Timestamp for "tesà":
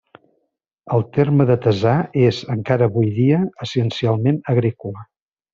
1.67-1.93